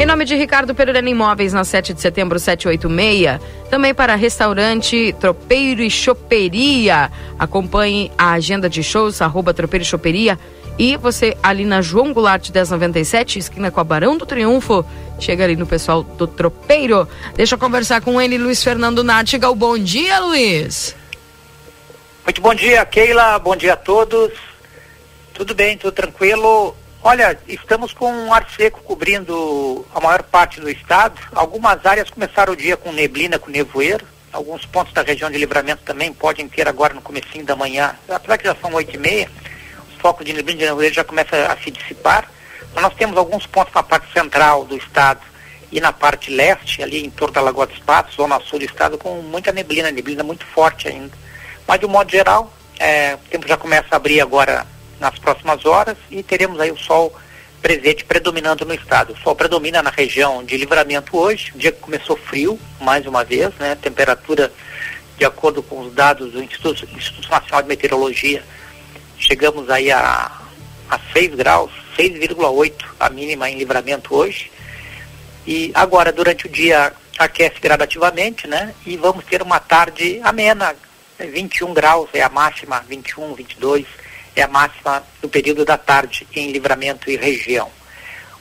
[0.00, 3.40] Em nome de Ricardo Pereira Imóveis, na 7 de setembro, 786.
[3.68, 7.10] Também para restaurante Tropeiro e Choperia.
[7.38, 10.38] Acompanhe a agenda de shows, arroba Tropeiro e Choperia.
[10.78, 14.82] E você ali na João Goulart 1097, esquina com a Barão do Triunfo,
[15.18, 17.06] chega ali no pessoal do Tropeiro.
[17.34, 19.54] Deixa eu conversar com ele, Luiz Fernando Nartigal.
[19.54, 20.96] Bom dia, Luiz.
[22.24, 23.38] Muito bom dia, Keila.
[23.38, 24.32] Bom dia a todos.
[25.34, 26.74] Tudo bem, tudo tranquilo.
[27.02, 31.18] Olha, estamos com um ar seco cobrindo a maior parte do estado.
[31.34, 34.06] Algumas áreas começaram o dia com neblina, com nevoeiro.
[34.30, 38.36] Alguns pontos da região de livramento também podem ter agora no comecinho da manhã, apesar
[38.36, 39.28] que já são oito e meia,
[39.90, 42.30] os focos de neblina e de nevoeiro já começam a se dissipar.
[42.74, 45.22] Mas nós temos alguns pontos na parte central do estado
[45.72, 48.98] e na parte leste, ali em torno da Lagoa dos Patos, zona sul do estado,
[48.98, 51.16] com muita neblina, neblina muito forte ainda.
[51.66, 54.66] Mas de um modo geral, é, o tempo já começa a abrir agora
[55.00, 57.12] nas próximas horas e teremos aí o sol
[57.60, 59.12] presente predominando no estado.
[59.12, 63.24] O sol predomina na região de livramento hoje, o dia que começou frio, mais uma
[63.24, 63.74] vez, né?
[63.74, 64.52] Temperatura,
[65.18, 68.42] de acordo com os dados do Instituto, Instituto Nacional de Meteorologia,
[69.18, 70.30] chegamos aí a,
[70.88, 74.50] a 6 graus, 6,8 a mínima em livramento hoje.
[75.46, 78.74] E agora, durante o dia, aquece gradativamente, né?
[78.86, 80.74] E vamos ter uma tarde amena,
[81.18, 83.86] 21 graus é a máxima, 21, 22
[84.34, 87.70] é a máxima no período da tarde em livramento e região.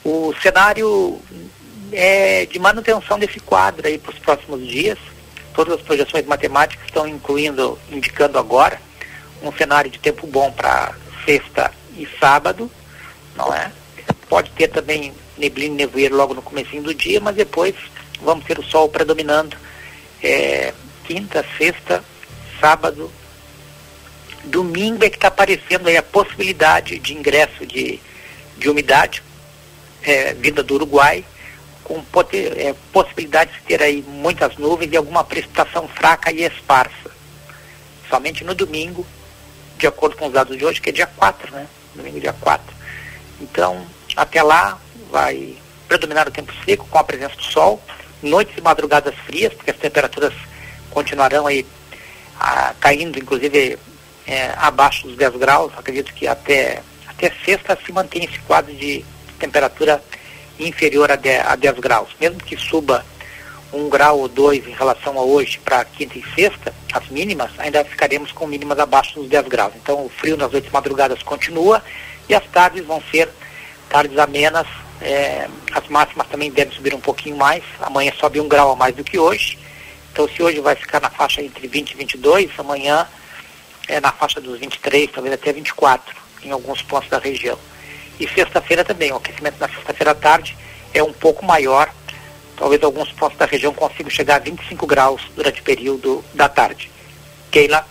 [0.04, 1.20] O cenário
[1.92, 4.98] é de manutenção desse quadro aí para os próximos dias.
[5.54, 8.80] Todas as projeções matemáticas estão incluindo, indicando agora,
[9.42, 10.94] um cenário de tempo bom para
[11.26, 12.72] sexta e sábado,
[13.36, 13.72] não é?
[14.28, 17.76] Pode ter também neblina e nevoeiro logo no começo do dia, mas depois
[18.22, 19.58] vamos ter o sol predominando
[20.22, 20.74] é,
[21.06, 22.04] quinta, sexta,
[22.60, 23.12] sábado
[24.50, 28.00] Domingo é que está aparecendo aí a possibilidade de ingresso de,
[28.58, 29.22] de umidade
[30.02, 31.24] é, vinda do Uruguai,
[31.84, 32.04] com
[32.34, 37.12] é, possibilidade de ter aí muitas nuvens e alguma precipitação fraca e esparsa.
[38.10, 39.06] Somente no domingo,
[39.78, 41.68] de acordo com os dados de hoje, que é dia 4, né?
[41.94, 42.76] Domingo dia 4.
[43.42, 43.86] Então,
[44.16, 44.80] até lá
[45.12, 45.56] vai
[45.88, 47.82] predominar o tempo seco com a presença do sol,
[48.22, 50.34] noites e madrugadas frias, porque as temperaturas
[50.90, 51.66] continuarão aí
[52.40, 53.78] ah, caindo, inclusive
[54.30, 59.04] é, abaixo dos 10 graus, acredito que até, até sexta se mantém esse quadro de
[59.40, 60.04] temperatura
[60.60, 62.10] inferior a 10, a 10 graus.
[62.22, 63.04] Mesmo que suba
[63.74, 67.84] um grau ou dois em relação a hoje para quinta e sexta, as mínimas, ainda
[67.84, 69.74] ficaremos com mínimas abaixo dos 10 graus.
[69.76, 71.84] Então o frio nas noites madrugadas continua
[72.28, 73.30] e as tardes vão ser
[73.90, 74.68] tardes amenas.
[75.02, 77.64] É, as máximas também devem subir um pouquinho mais.
[77.82, 79.58] Amanhã sobe um grau a mais do que hoje.
[80.12, 83.08] Então se hoje vai ficar na faixa entre 20 e 22, amanhã
[83.90, 87.58] é, na faixa dos 23, talvez até 24, em alguns pontos da região.
[88.20, 90.56] E sexta-feira também, o aquecimento na sexta-feira à tarde
[90.94, 91.90] é um pouco maior,
[92.56, 96.92] talvez alguns pontos da região consigam chegar a 25 graus durante o período da tarde.
[97.50, 97.86] Keila.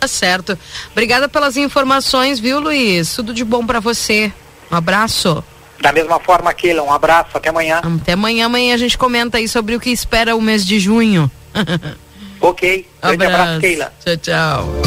[0.00, 0.58] Tá certo.
[0.92, 3.14] Obrigada pelas informações, viu, Luiz?
[3.14, 4.32] Tudo de bom para você.
[4.70, 5.44] Um abraço.
[5.80, 7.82] Da mesma forma, Keila, um abraço, até amanhã.
[8.00, 11.30] Até amanhã, amanhã a gente comenta aí sobre o que espera o mês de junho.
[12.44, 12.86] Ok.
[13.00, 13.92] Grande abraço, abraço Keila.
[14.04, 14.83] Tchau, tchau.